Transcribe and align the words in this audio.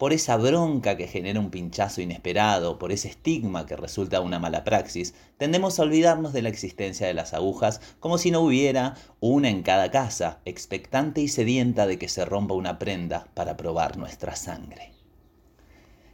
por 0.00 0.14
esa 0.14 0.38
bronca 0.38 0.96
que 0.96 1.06
genera 1.06 1.40
un 1.40 1.50
pinchazo 1.50 2.00
inesperado, 2.00 2.78
por 2.78 2.90
ese 2.90 3.08
estigma 3.08 3.66
que 3.66 3.76
resulta 3.76 4.22
una 4.22 4.38
mala 4.38 4.64
praxis, 4.64 5.12
tendemos 5.36 5.78
a 5.78 5.82
olvidarnos 5.82 6.32
de 6.32 6.40
la 6.40 6.48
existencia 6.48 7.06
de 7.06 7.12
las 7.12 7.34
agujas 7.34 7.82
como 8.00 8.16
si 8.16 8.30
no 8.30 8.40
hubiera 8.40 8.94
una 9.20 9.50
en 9.50 9.62
cada 9.62 9.90
casa, 9.90 10.40
expectante 10.46 11.20
y 11.20 11.28
sedienta 11.28 11.86
de 11.86 11.98
que 11.98 12.08
se 12.08 12.24
rompa 12.24 12.54
una 12.54 12.78
prenda 12.78 13.28
para 13.34 13.58
probar 13.58 13.98
nuestra 13.98 14.36
sangre. 14.36 14.94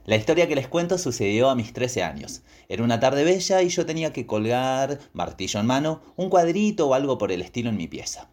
La 0.05 0.17
historia 0.17 0.49
que 0.49 0.57
les 0.57 0.67
cuento 0.67 0.99
sucedió 0.99 1.49
a 1.49 1.55
mis 1.55 1.73
13 1.73 2.03
años. 2.03 2.43
Era 2.69 2.83
una 2.83 2.99
tarde 2.99 3.23
bella 3.23 3.63
y 3.63 3.69
yo 3.69 3.87
tenía 3.87 4.13
que 4.13 4.27
colgar, 4.27 4.99
martillo 5.13 5.61
en 5.61 5.67
mano, 5.67 6.03
un 6.17 6.29
cuadrito 6.29 6.89
o 6.89 6.95
algo 6.95 7.19
por 7.19 7.31
el 7.31 7.41
estilo 7.41 7.71
en 7.71 7.77
mi 7.77 7.87
pieza. 7.87 8.31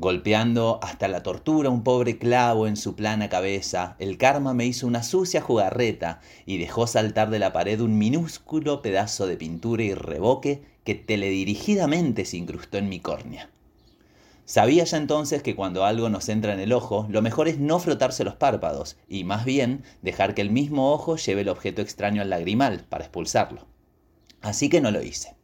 Golpeando 0.00 0.78
hasta 0.80 1.08
la 1.08 1.24
tortura 1.24 1.70
un 1.70 1.82
pobre 1.82 2.18
clavo 2.18 2.68
en 2.68 2.76
su 2.76 2.94
plana 2.94 3.28
cabeza, 3.28 3.96
el 3.98 4.16
karma 4.16 4.54
me 4.54 4.64
hizo 4.64 4.86
una 4.86 5.02
sucia 5.02 5.40
jugarreta 5.40 6.20
y 6.46 6.58
dejó 6.58 6.86
saltar 6.86 7.30
de 7.30 7.40
la 7.40 7.52
pared 7.52 7.80
un 7.80 7.98
minúsculo 7.98 8.80
pedazo 8.80 9.26
de 9.26 9.36
pintura 9.36 9.82
y 9.82 9.94
reboque 9.94 10.62
que 10.84 10.94
teledirigidamente 10.94 12.24
se 12.26 12.36
incrustó 12.36 12.78
en 12.78 12.88
mi 12.88 13.00
córnea. 13.00 13.50
Sabía 14.44 14.84
ya 14.84 14.98
entonces 14.98 15.42
que 15.42 15.56
cuando 15.56 15.84
algo 15.84 16.08
nos 16.10 16.28
entra 16.28 16.52
en 16.52 16.60
el 16.60 16.72
ojo, 16.72 17.08
lo 17.10 17.20
mejor 17.20 17.48
es 17.48 17.58
no 17.58 17.80
frotarse 17.80 18.22
los 18.22 18.36
párpados 18.36 18.98
y 19.08 19.24
más 19.24 19.44
bien 19.44 19.82
dejar 20.02 20.36
que 20.36 20.42
el 20.42 20.50
mismo 20.50 20.92
ojo 20.92 21.16
lleve 21.16 21.40
el 21.40 21.48
objeto 21.48 21.82
extraño 21.82 22.22
al 22.22 22.30
lagrimal 22.30 22.84
para 22.88 23.02
expulsarlo. 23.02 23.66
Así 24.42 24.68
que 24.68 24.80
no 24.80 24.92
lo 24.92 25.02
hice. 25.02 25.37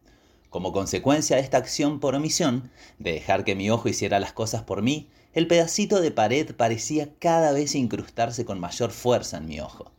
Como 0.54 0.70
consecuencia 0.70 1.34
de 1.34 1.42
esta 1.42 1.56
acción 1.56 1.98
por 1.98 2.14
omisión, 2.14 2.70
de 3.00 3.10
dejar 3.10 3.42
que 3.42 3.56
mi 3.56 3.70
ojo 3.70 3.88
hiciera 3.88 4.20
las 4.20 4.32
cosas 4.32 4.62
por 4.62 4.82
mí, 4.82 5.08
el 5.32 5.48
pedacito 5.48 6.00
de 6.00 6.12
pared 6.12 6.54
parecía 6.54 7.08
cada 7.18 7.50
vez 7.50 7.74
incrustarse 7.74 8.44
con 8.44 8.60
mayor 8.60 8.92
fuerza 8.92 9.38
en 9.38 9.46
mi 9.46 9.58
ojo. 9.58 9.90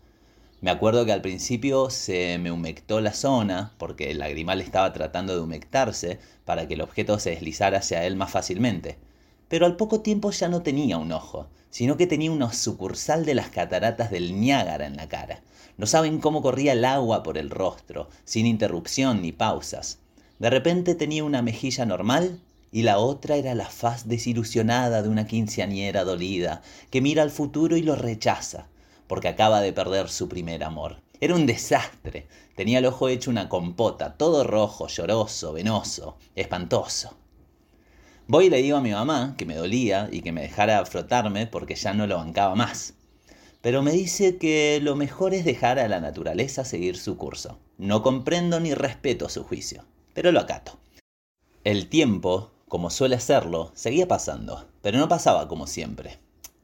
Me 0.62 0.72
acuerdo 0.72 1.06
que 1.06 1.12
al 1.12 1.22
principio 1.22 1.90
se 1.90 2.38
me 2.38 2.54
humectó 2.54 3.02
la 3.02 3.12
zona, 3.12 3.74
porque 3.78 4.12
el 4.12 4.20
lagrimal 4.20 4.62
estaba 4.62 4.94
tratando 4.94 5.36
de 5.36 5.42
humectarse 5.42 6.20
para 6.46 6.70
que 6.70 6.76
el 6.76 6.82
objeto 6.82 7.20
se 7.20 7.32
deslizara 7.32 7.80
hacia 7.80 8.06
él 8.06 8.16
más 8.16 8.32
fácilmente. 8.32 8.98
Pero 9.50 9.66
al 9.66 9.76
poco 9.76 10.00
tiempo 10.00 10.32
ya 10.32 10.48
no 10.48 10.62
tenía 10.62 10.98
un 10.98 11.12
ojo, 11.12 11.50
sino 11.70 11.98
que 11.98 12.08
tenía 12.08 12.32
una 12.32 12.54
sucursal 12.54 13.26
de 13.26 13.36
las 13.36 13.50
cataratas 13.50 14.10
del 14.10 14.40
Niágara 14.40 14.86
en 14.86 14.96
la 14.96 15.10
cara. 15.10 15.42
No 15.76 15.86
saben 15.86 16.20
cómo 16.20 16.42
corría 16.42 16.72
el 16.72 16.86
agua 16.86 17.24
por 17.24 17.38
el 17.38 17.50
rostro, 17.50 18.08
sin 18.24 18.46
interrupción 18.46 19.22
ni 19.22 19.34
pausas. 19.34 20.00
De 20.38 20.50
repente 20.50 20.96
tenía 20.96 21.24
una 21.24 21.42
mejilla 21.42 21.86
normal 21.86 22.42
y 22.70 22.82
la 22.82 22.98
otra 22.98 23.38
era 23.38 23.56
la 23.56 23.70
faz 23.70 24.10
desilusionada 24.10 25.02
de 25.02 25.08
una 25.08 25.28
quinceañera 25.28 26.04
dolida 26.04 26.62
que 26.92 27.00
mira 27.00 27.24
al 27.24 27.32
futuro 27.32 27.78
y 27.78 27.82
lo 27.82 27.96
rechaza, 27.96 28.68
porque 29.08 29.30
acaba 29.30 29.62
de 29.62 29.72
perder 29.72 30.10
su 30.10 30.28
primer 30.28 30.66
amor. 30.66 31.00
Era 31.22 31.36
un 31.36 31.46
desastre. 31.46 32.28
Tenía 32.58 32.80
el 32.80 32.86
ojo 32.86 33.08
hecho 33.08 33.32
una 33.32 33.48
compota, 33.48 34.18
todo 34.18 34.44
rojo, 34.44 34.88
lloroso, 34.88 35.54
venoso, 35.54 36.18
espantoso. 36.36 37.16
Voy 38.28 38.48
y 38.48 38.50
le 38.50 38.62
digo 38.62 38.76
a 38.76 38.82
mi 38.82 38.92
mamá 38.92 39.36
que 39.38 39.46
me 39.46 39.56
dolía 39.56 40.10
y 40.12 40.20
que 40.20 40.34
me 40.34 40.42
dejara 40.42 40.86
frotarme 40.86 41.48
porque 41.48 41.76
ya 41.76 41.94
no 41.94 42.08
lo 42.08 42.18
bancaba 42.18 42.56
más. 42.56 42.96
Pero 43.62 43.82
me 43.84 43.94
dice 43.94 44.36
que 44.36 44.80
lo 44.82 44.98
mejor 44.98 45.34
es 45.34 45.46
dejar 45.46 45.80
a 45.80 45.88
la 45.88 46.02
naturaleza 46.02 46.66
seguir 46.66 46.98
su 46.98 47.16
curso. 47.16 47.58
No 47.78 48.04
comprendo 48.04 48.60
ni 48.60 48.74
respeto 48.74 49.30
su 49.30 49.46
juicio 49.46 49.86
pero 50.16 50.32
lo 50.32 50.40
acato. 50.40 50.80
El 51.64 51.90
tiempo, 51.90 52.52
como 52.68 52.90
suele 52.90 53.16
hacerlo, 53.16 53.72
seguía 53.76 54.08
pasando, 54.08 54.66
pero 54.82 54.98
no 54.98 55.08
pasaba 55.08 55.48
como 55.48 55.68
siempre. 55.68 56.18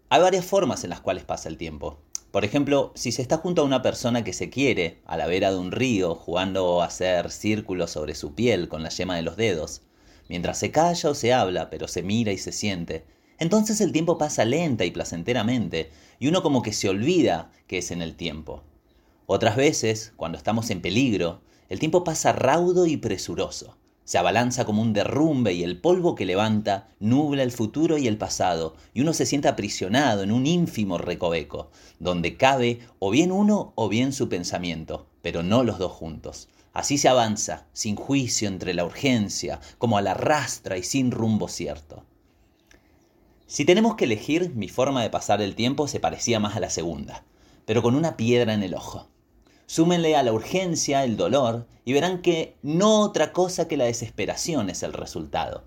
Hay 0.10 0.22
varias 0.22 0.46
formas 0.46 0.84
en 0.84 0.90
las 0.90 1.02
cuales 1.02 1.26
pasa 1.26 1.50
el 1.50 1.58
tiempo. 1.58 2.00
Por 2.32 2.46
ejemplo, 2.46 2.94
si 2.96 3.12
se 3.12 3.22
está 3.22 3.38
junto 3.38 3.62
a 3.62 3.66
una 3.66 3.82
persona 3.82 4.24
que 4.24 4.32
se 4.32 4.50
quiere, 4.50 5.02
a 5.06 5.18
la 5.18 5.28
vera 5.28 5.52
de 5.52 5.58
un 5.58 5.72
río, 5.72 6.16
jugando 6.16 6.82
a 6.82 6.86
hacer 6.86 7.30
círculos 7.30 7.92
sobre 7.92 8.16
su 8.16 8.34
piel 8.34 8.70
con 8.70 8.84
la 8.84 8.90
yema 8.90 9.18
de 9.18 9.22
los 9.22 9.36
dedos, 9.36 9.82
mientras 10.30 10.58
se 10.58 10.72
calla 10.72 11.10
o 11.10 11.14
se 11.14 11.34
habla, 11.34 11.70
pero 11.70 11.90
se 11.90 12.04
mira 12.04 12.32
y 12.32 12.38
se 12.38 12.54
siente, 12.54 13.06
entonces 13.38 13.82
el 13.82 13.92
tiempo 13.92 14.18
pasa 14.18 14.46
lenta 14.46 14.86
y 14.86 14.92
placenteramente, 14.92 15.92
y 16.20 16.28
uno 16.28 16.42
como 16.42 16.62
que 16.62 16.72
se 16.72 16.88
olvida 16.88 17.52
que 17.68 17.80
es 17.80 17.92
en 17.92 18.02
el 18.02 18.16
tiempo. 18.16 18.64
Otras 19.26 19.58
veces, 19.58 20.14
cuando 20.16 20.38
estamos 20.38 20.70
en 20.70 20.82
peligro, 20.82 21.42
el 21.72 21.80
tiempo 21.80 22.04
pasa 22.04 22.34
raudo 22.34 22.86
y 22.86 22.98
presuroso. 22.98 23.78
Se 24.04 24.18
abalanza 24.18 24.66
como 24.66 24.82
un 24.82 24.92
derrumbe 24.92 25.54
y 25.54 25.64
el 25.64 25.80
polvo 25.80 26.16
que 26.16 26.26
levanta 26.26 26.90
nubla 27.00 27.44
el 27.44 27.54
futuro 27.54 27.98
y 27.98 28.10
el 28.10 28.18
pasado, 28.18 28.76
y 28.94 29.00
uno 29.00 29.14
se 29.14 29.26
siente 29.26 29.48
aprisionado 29.48 30.24
en 30.24 30.34
un 30.34 30.46
ínfimo 30.48 30.98
recoveco, 30.98 31.72
donde 31.98 32.36
cabe 32.36 32.82
o 33.00 33.10
bien 33.10 33.32
uno 33.32 33.72
o 33.76 33.88
bien 33.88 34.12
su 34.12 34.28
pensamiento, 34.28 35.08
pero 35.22 35.44
no 35.44 35.64
los 35.64 35.80
dos 35.80 35.94
juntos. 35.94 36.50
Así 36.74 36.98
se 36.98 37.08
avanza, 37.08 37.68
sin 37.72 37.96
juicio 37.96 38.50
entre 38.50 38.74
la 38.74 38.84
urgencia, 38.84 39.62
como 39.78 39.98
a 39.98 40.02
la 40.02 40.14
rastra 40.14 40.78
y 40.78 40.84
sin 40.84 41.10
rumbo 41.10 41.48
cierto. 41.48 42.04
Si 43.48 43.64
tenemos 43.64 43.96
que 43.96 44.04
elegir, 44.04 44.54
mi 44.56 44.68
forma 44.68 45.04
de 45.04 45.10
pasar 45.10 45.42
el 45.42 45.56
tiempo 45.56 45.88
se 45.88 46.02
parecía 46.02 46.42
más 46.42 46.58
a 46.58 46.60
la 46.60 46.70
segunda, 46.70 47.24
pero 47.66 47.82
con 47.82 47.96
una 47.96 48.18
piedra 48.18 48.54
en 48.54 48.64
el 48.64 48.74
ojo. 48.74 49.08
Súmenle 49.74 50.18
a 50.18 50.24
la 50.24 50.34
urgencia 50.34 51.06
el 51.06 51.16
dolor 51.16 51.66
y 51.86 51.94
verán 51.94 52.22
que 52.22 52.58
no 52.62 53.00
otra 53.00 53.32
cosa 53.32 53.70
que 53.70 53.78
la 53.78 53.86
desesperación 53.86 54.70
es 54.70 54.84
el 54.84 54.92
resultado. 54.92 55.64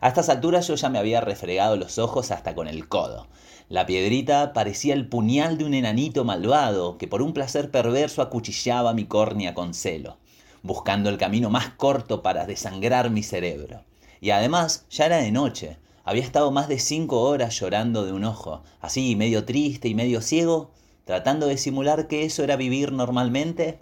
A 0.00 0.08
estas 0.08 0.28
alturas 0.28 0.66
yo 0.66 0.74
ya 0.74 0.88
me 0.88 0.98
había 0.98 1.20
refregado 1.20 1.76
los 1.76 1.98
ojos 1.98 2.32
hasta 2.32 2.56
con 2.56 2.66
el 2.66 2.88
codo. 2.88 3.28
La 3.68 3.86
piedrita 3.86 4.52
parecía 4.54 4.92
el 4.94 5.08
puñal 5.08 5.56
de 5.56 5.66
un 5.66 5.74
enanito 5.74 6.24
malvado 6.24 6.98
que 6.98 7.06
por 7.06 7.22
un 7.22 7.32
placer 7.32 7.70
perverso 7.70 8.22
acuchillaba 8.22 8.92
mi 8.92 9.04
córnea 9.04 9.54
con 9.54 9.72
celo, 9.72 10.18
buscando 10.64 11.08
el 11.08 11.16
camino 11.16 11.48
más 11.48 11.68
corto 11.76 12.24
para 12.24 12.46
desangrar 12.46 13.10
mi 13.10 13.22
cerebro. 13.22 13.84
Y 14.20 14.30
además 14.30 14.84
ya 14.90 15.06
era 15.06 15.18
de 15.18 15.30
noche. 15.30 15.76
Había 16.02 16.24
estado 16.24 16.50
más 16.50 16.66
de 16.66 16.80
cinco 16.80 17.20
horas 17.20 17.60
llorando 17.60 18.04
de 18.04 18.10
un 18.10 18.24
ojo, 18.24 18.64
así 18.80 19.14
medio 19.14 19.44
triste 19.44 19.86
y 19.86 19.94
medio 19.94 20.22
ciego, 20.22 20.72
tratando 21.04 21.46
de 21.46 21.56
simular 21.56 22.08
que 22.08 22.24
eso 22.24 22.42
era 22.42 22.56
vivir 22.56 22.92
normalmente. 22.92 23.78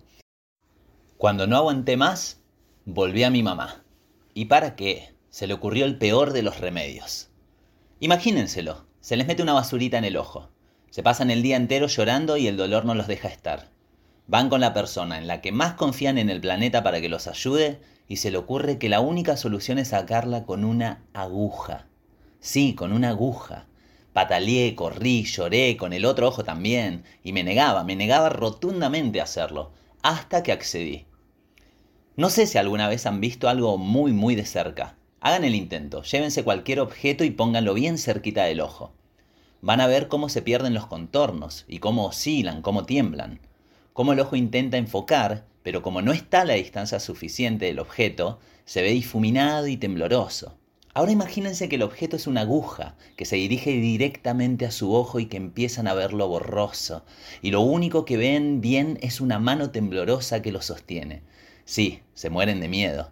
Cuando 1.17 1.47
no 1.47 1.57
aguanté 1.57 1.97
más, 1.97 2.41
volví 2.85 3.23
a 3.23 3.31
mi 3.31 3.43
mamá. 3.43 3.85
¿Y 4.35 4.47
para 4.47 4.75
qué? 4.77 5.15
Se 5.31 5.47
le 5.47 5.55
ocurrió 5.55 5.85
el 5.85 5.99
peor 5.99 6.33
de 6.33 6.43
los 6.43 6.61
remedios. 6.61 7.31
Imagínenselo, 8.01 8.87
se 9.01 9.17
les 9.17 9.27
mete 9.27 9.43
una 9.43 9.53
basurita 9.53 9.99
en 9.99 10.05
el 10.05 10.17
ojo. 10.17 10.51
Se 10.91 11.03
pasan 11.03 11.31
el 11.31 11.43
día 11.43 11.57
entero 11.57 11.87
llorando 11.87 12.37
y 12.37 12.49
el 12.49 12.57
dolor 12.57 12.85
no 12.85 12.95
los 12.95 13.07
deja 13.07 13.29
estar. 13.29 13.71
Van 14.27 14.49
con 14.49 14.61
la 14.61 14.75
persona 14.75 15.19
en 15.19 15.27
la 15.27 15.41
que 15.41 15.53
más 15.53 15.75
confían 15.75 16.19
en 16.19 16.29
el 16.29 16.41
planeta 16.41 16.83
para 16.83 17.01
que 17.01 17.09
los 17.09 17.29
ayude 17.29 17.81
y 18.09 18.17
se 18.17 18.31
le 18.31 18.39
ocurre 18.39 18.79
que 18.79 18.89
la 18.89 19.01
única 19.01 19.37
solución 19.37 19.79
es 19.79 19.89
sacarla 19.89 20.45
con 20.45 20.65
una 20.65 21.03
aguja. 21.15 21.87
Sí, 22.41 22.75
con 22.75 22.93
una 22.93 23.11
aguja. 23.11 23.67
Pataleé, 24.13 24.75
corrí, 24.75 25.25
lloré, 25.25 25.77
con 25.77 25.93
el 25.93 26.05
otro 26.05 26.29
ojo 26.29 26.45
también, 26.45 27.05
y 27.23 27.33
me 27.33 27.45
negaba, 27.45 27.83
me 27.85 27.97
negaba 27.97 28.29
rotundamente 28.29 29.21
a 29.21 29.25
hacerlo, 29.25 29.73
hasta 30.03 30.43
que 30.43 30.53
accedí. 30.53 31.07
No 32.15 32.29
sé 32.29 32.47
si 32.47 32.59
alguna 32.59 32.89
vez 32.89 33.07
han 33.07 33.21
visto 33.21 33.49
algo 33.49 33.79
muy 33.79 34.13
muy 34.13 34.35
de 34.35 34.45
cerca. 34.45 34.97
Hagan 35.21 35.45
el 35.45 35.55
intento, 35.55 36.03
llévense 36.03 36.45
cualquier 36.45 36.81
objeto 36.81 37.25
y 37.25 37.31
pónganlo 37.31 37.73
bien 37.73 37.97
cerquita 37.97 38.45
del 38.45 38.61
ojo. 38.61 38.93
Van 39.63 39.81
a 39.81 39.87
ver 39.87 40.09
cómo 40.09 40.29
se 40.29 40.43
pierden 40.43 40.75
los 40.75 40.87
contornos 40.87 41.65
y 41.69 41.79
cómo 41.79 42.05
oscilan, 42.07 42.61
cómo 42.61 42.85
tiemblan. 42.85 43.41
Cómo 43.93 44.13
el 44.13 44.21
ojo 44.21 44.37
intenta 44.37 44.77
enfocar, 44.77 45.47
pero 45.63 45.81
como 45.81 46.03
no 46.03 46.13
está 46.13 46.43
a 46.43 46.45
la 46.45 46.55
distancia 46.55 47.01
suficiente 47.01 47.67
del 47.67 47.79
objeto, 47.79 48.41
se 48.65 48.83
ve 48.83 48.91
difuminado 48.91 49.69
y 49.69 49.77
tembloroso. 49.77 50.59
Ahora 50.95 51.11
imagínense 51.11 51.71
que 51.71 51.77
el 51.77 51.83
objeto 51.83 52.17
es 52.17 52.27
una 52.27 52.43
aguja 52.43 52.97
que 53.17 53.25
se 53.25 53.37
dirige 53.37 53.71
directamente 53.71 54.67
a 54.67 54.71
su 54.71 54.93
ojo 54.93 55.21
y 55.21 55.27
que 55.27 55.39
empiezan 55.39 55.89
a 55.89 55.95
verlo 55.95 56.29
borroso, 56.29 57.03
y 57.41 57.51
lo 57.51 57.63
único 57.63 58.05
que 58.05 58.19
ven 58.19 58.61
bien 58.61 58.99
es 59.01 59.23
una 59.23 59.39
mano 59.39 59.71
temblorosa 59.71 60.43
que 60.43 60.53
lo 60.53 60.61
sostiene. 60.61 61.23
Sí, 61.65 62.01
se 62.13 62.29
mueren 62.29 62.61
de 62.61 62.69
miedo. 62.69 63.11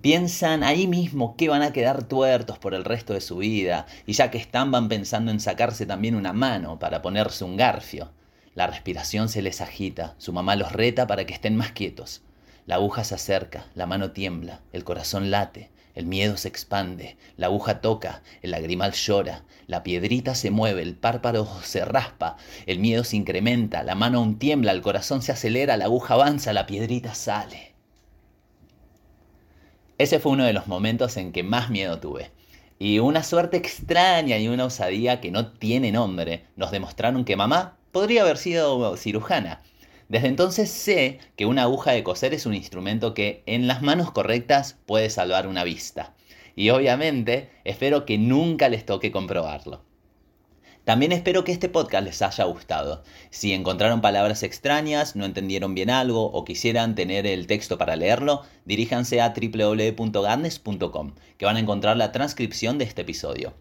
Piensan 0.00 0.62
ahí 0.62 0.86
mismo 0.86 1.36
que 1.36 1.48
van 1.48 1.62
a 1.62 1.72
quedar 1.72 2.04
tuertos 2.04 2.60
por 2.60 2.72
el 2.72 2.84
resto 2.84 3.14
de 3.14 3.20
su 3.20 3.38
vida, 3.38 3.86
y 4.06 4.12
ya 4.12 4.30
que 4.30 4.38
están 4.38 4.70
van 4.70 4.88
pensando 4.88 5.32
en 5.32 5.40
sacarse 5.40 5.86
también 5.86 6.14
una 6.14 6.32
mano 6.32 6.78
para 6.78 7.02
ponerse 7.02 7.42
un 7.42 7.56
garfio. 7.56 8.12
La 8.54 8.68
respiración 8.68 9.28
se 9.28 9.42
les 9.42 9.60
agita, 9.60 10.14
su 10.18 10.32
mamá 10.32 10.54
los 10.54 10.70
reta 10.70 11.08
para 11.08 11.26
que 11.26 11.34
estén 11.34 11.56
más 11.56 11.72
quietos. 11.72 12.22
La 12.64 12.76
aguja 12.76 13.02
se 13.02 13.16
acerca, 13.16 13.66
la 13.74 13.86
mano 13.86 14.12
tiembla, 14.12 14.60
el 14.72 14.84
corazón 14.84 15.32
late, 15.32 15.70
el 15.96 16.06
miedo 16.06 16.36
se 16.36 16.46
expande, 16.46 17.16
la 17.36 17.46
aguja 17.46 17.80
toca, 17.80 18.22
el 18.42 18.52
lagrimal 18.52 18.92
llora, 18.92 19.44
la 19.66 19.82
piedrita 19.82 20.34
se 20.34 20.50
mueve, 20.50 20.82
el 20.82 20.94
párpado 20.94 21.48
se 21.62 21.84
raspa, 21.84 22.36
el 22.66 22.78
miedo 22.78 23.02
se 23.02 23.16
incrementa, 23.16 23.82
la 23.82 23.94
mano 23.94 24.18
aún 24.18 24.38
tiembla, 24.38 24.72
el 24.72 24.82
corazón 24.82 25.22
se 25.22 25.32
acelera, 25.32 25.76
la 25.78 25.86
aguja 25.86 26.14
avanza, 26.14 26.52
la 26.52 26.66
piedrita 26.66 27.14
sale. 27.14 27.74
Ese 29.98 30.20
fue 30.20 30.32
uno 30.32 30.44
de 30.44 30.52
los 30.52 30.66
momentos 30.66 31.16
en 31.16 31.32
que 31.32 31.42
más 31.42 31.70
miedo 31.70 31.98
tuve. 31.98 32.30
Y 32.78 32.98
una 32.98 33.22
suerte 33.22 33.56
extraña 33.56 34.36
y 34.36 34.48
una 34.48 34.66
osadía 34.66 35.22
que 35.22 35.30
no 35.30 35.52
tiene 35.52 35.92
nombre 35.92 36.44
nos 36.56 36.70
demostraron 36.70 37.24
que 37.24 37.36
mamá 37.36 37.78
podría 37.90 38.20
haber 38.20 38.36
sido 38.36 38.94
cirujana. 38.98 39.62
Desde 40.08 40.28
entonces 40.28 40.70
sé 40.70 41.18
que 41.36 41.46
una 41.46 41.62
aguja 41.62 41.92
de 41.92 42.04
coser 42.04 42.32
es 42.32 42.46
un 42.46 42.54
instrumento 42.54 43.12
que 43.12 43.42
en 43.46 43.66
las 43.66 43.82
manos 43.82 44.12
correctas 44.12 44.76
puede 44.86 45.10
salvar 45.10 45.46
una 45.46 45.64
vista. 45.64 46.14
Y 46.54 46.70
obviamente 46.70 47.50
espero 47.64 48.06
que 48.06 48.16
nunca 48.16 48.68
les 48.68 48.86
toque 48.86 49.10
comprobarlo. 49.10 49.82
También 50.86 51.10
espero 51.10 51.42
que 51.42 51.50
este 51.50 51.68
podcast 51.68 52.04
les 52.04 52.22
haya 52.22 52.44
gustado. 52.44 53.02
Si 53.30 53.52
encontraron 53.52 54.00
palabras 54.00 54.44
extrañas, 54.44 55.16
no 55.16 55.24
entendieron 55.24 55.74
bien 55.74 55.90
algo 55.90 56.26
o 56.26 56.44
quisieran 56.44 56.94
tener 56.94 57.26
el 57.26 57.48
texto 57.48 57.76
para 57.76 57.96
leerlo, 57.96 58.42
diríjanse 58.66 59.20
a 59.20 59.34
www.gadnes.com, 59.34 61.14
que 61.36 61.44
van 61.44 61.56
a 61.56 61.60
encontrar 61.60 61.96
la 61.96 62.12
transcripción 62.12 62.78
de 62.78 62.84
este 62.84 63.02
episodio. 63.02 63.52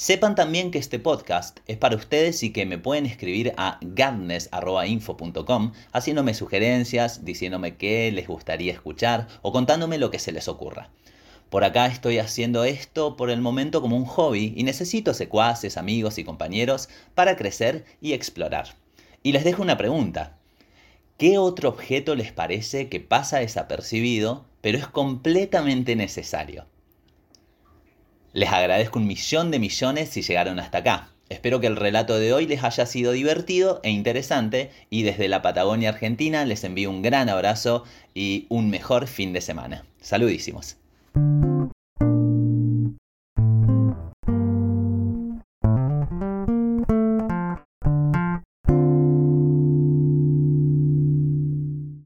Sepan 0.00 0.34
también 0.34 0.70
que 0.70 0.78
este 0.78 0.98
podcast 0.98 1.60
es 1.66 1.76
para 1.76 1.94
ustedes 1.94 2.42
y 2.42 2.54
que 2.54 2.64
me 2.64 2.78
pueden 2.78 3.04
escribir 3.04 3.52
a 3.58 3.78
gadnes.info.com 3.82 5.72
haciéndome 5.92 6.32
sugerencias, 6.32 7.26
diciéndome 7.26 7.76
qué 7.76 8.10
les 8.10 8.26
gustaría 8.26 8.72
escuchar 8.72 9.28
o 9.42 9.52
contándome 9.52 9.98
lo 9.98 10.10
que 10.10 10.18
se 10.18 10.32
les 10.32 10.48
ocurra. 10.48 10.88
Por 11.50 11.64
acá 11.64 11.86
estoy 11.86 12.16
haciendo 12.16 12.64
esto 12.64 13.14
por 13.14 13.28
el 13.28 13.42
momento 13.42 13.82
como 13.82 13.94
un 13.94 14.06
hobby 14.06 14.54
y 14.56 14.62
necesito 14.62 15.12
secuaces, 15.12 15.76
amigos 15.76 16.16
y 16.16 16.24
compañeros 16.24 16.88
para 17.14 17.36
crecer 17.36 17.84
y 18.00 18.14
explorar. 18.14 18.76
Y 19.22 19.32
les 19.32 19.44
dejo 19.44 19.60
una 19.60 19.76
pregunta. 19.76 20.38
¿Qué 21.18 21.36
otro 21.36 21.68
objeto 21.68 22.14
les 22.14 22.32
parece 22.32 22.88
que 22.88 23.00
pasa 23.00 23.40
desapercibido 23.40 24.46
pero 24.62 24.78
es 24.78 24.88
completamente 24.88 25.94
necesario? 25.94 26.64
Les 28.32 28.50
agradezco 28.50 28.98
un 28.98 29.06
millón 29.06 29.50
de 29.50 29.58
millones 29.58 30.08
si 30.10 30.22
llegaron 30.22 30.60
hasta 30.60 30.78
acá. 30.78 31.08
Espero 31.28 31.60
que 31.60 31.66
el 31.66 31.76
relato 31.76 32.18
de 32.18 32.32
hoy 32.32 32.46
les 32.46 32.62
haya 32.62 32.86
sido 32.86 33.12
divertido 33.12 33.80
e 33.82 33.90
interesante 33.90 34.70
y 34.88 35.02
desde 35.02 35.28
la 35.28 35.42
Patagonia 35.42 35.90
Argentina 35.90 36.44
les 36.44 36.64
envío 36.64 36.90
un 36.90 37.02
gran 37.02 37.28
abrazo 37.28 37.84
y 38.14 38.46
un 38.48 38.70
mejor 38.70 39.06
fin 39.06 39.32
de 39.32 39.40
semana. 39.40 39.84
Saludísimos. 40.00 40.76